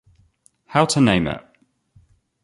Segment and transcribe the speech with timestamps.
[0.65, 1.43] How to Name It?